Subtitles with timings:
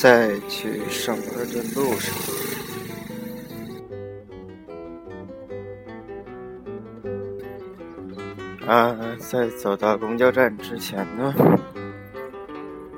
[0.00, 2.16] 在去上班的路上，
[8.66, 11.34] 啊，在走到公交站之前呢，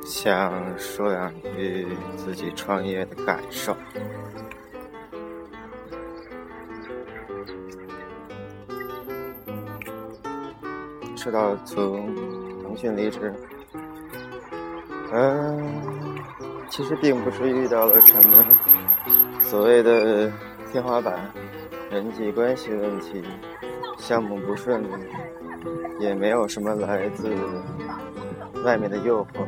[0.05, 3.77] 想说两句自己创业的感受。
[11.17, 12.15] 说到从
[12.63, 13.35] 腾讯离职，
[15.13, 16.02] 嗯。
[16.73, 18.43] 其实并不是遇到了什么
[19.43, 20.33] 所谓的
[20.71, 21.31] 天花板、
[21.91, 23.23] 人际关系问题、
[23.99, 24.89] 项目不顺利，
[26.01, 27.29] 也没有什么来自
[28.65, 29.45] 外面的诱惑。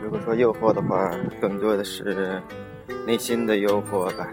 [0.00, 2.40] 如果说诱惑的话，更多的是
[3.04, 4.28] 内心的诱惑吧。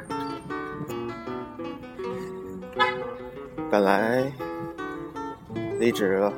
[3.72, 4.32] 本来
[5.80, 6.32] 离职了，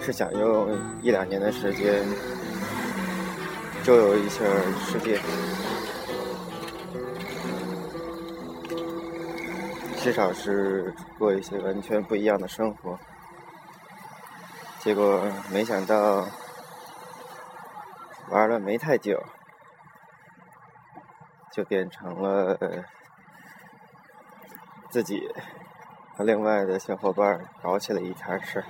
[0.00, 2.04] 是想用一两年的时间。
[3.88, 4.44] 周游一下
[4.84, 5.18] 世界，
[9.96, 12.98] 至少是过一些完全不一样的生活。
[14.78, 16.28] 结果没想到
[18.28, 19.24] 玩了没太久，
[21.50, 22.58] 就变成了
[24.90, 25.34] 自己
[26.14, 28.62] 和另外的小伙伴搞起了一摊事。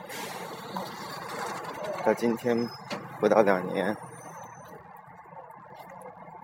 [2.05, 2.69] 到今天
[3.19, 3.97] 不到两年。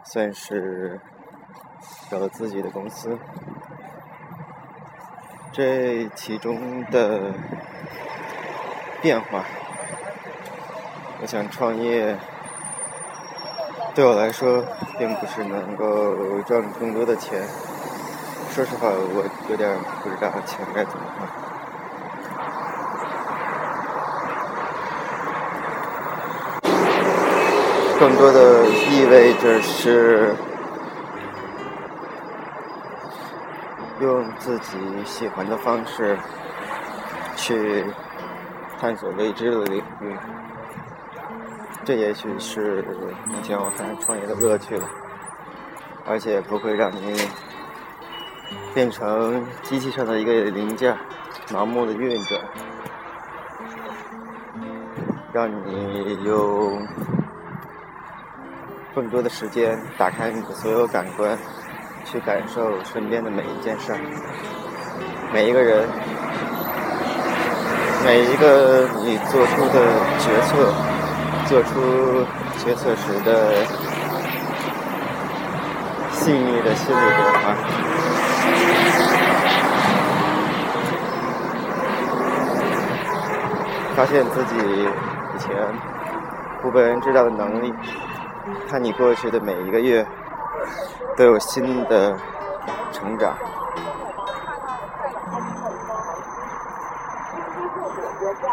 [0.04, 1.00] 算是
[2.12, 3.18] 有了自己的公司，
[5.50, 7.32] 这其中的
[9.02, 9.44] 变化，
[11.20, 12.16] 我想创业
[13.94, 14.64] 对我来说，
[14.98, 17.42] 并不是能够赚更多的钱。
[18.50, 21.53] 说实话，我有点不知道钱该怎么花。
[27.98, 30.34] 更多的意味着是
[34.00, 36.18] 用自己喜欢的方式
[37.36, 37.84] 去
[38.80, 40.16] 探索未知的领域，
[41.84, 42.84] 这也许是
[43.26, 44.86] 目前我看创业的乐趣了，
[46.04, 47.16] 而且不会让你
[48.74, 50.96] 变成机器上的一个零件，
[51.48, 52.40] 盲目的运转，
[55.32, 56.86] 让你用。
[58.94, 61.36] 更多的时间，打开你的所有感官，
[62.04, 63.98] 去感受身边的每一件事儿，
[65.32, 65.88] 每一个人，
[68.04, 69.82] 每一个你做出的
[70.20, 70.72] 决策，
[71.48, 72.24] 做出
[72.62, 73.64] 决策时的
[76.12, 77.56] 细腻的心理变化，
[83.96, 84.54] 发现自己
[85.34, 85.50] 以前
[86.62, 87.74] 不被人知道的能力。
[88.68, 90.06] 看你过去的每一个月
[91.16, 92.16] 都有新的
[92.92, 93.34] 成长，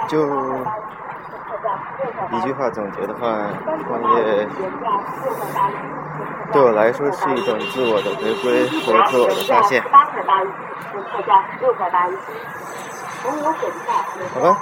[0.08, 0.26] 就
[2.32, 3.50] 一句话总结的话，
[3.88, 4.48] 创业
[6.52, 9.82] 对我来说是一种自我的回归和自我的发现。
[14.34, 14.58] 好吧，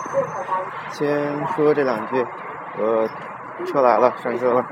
[0.91, 2.25] 先说这两句，
[2.77, 3.07] 我
[3.65, 4.65] 车来了，上车了。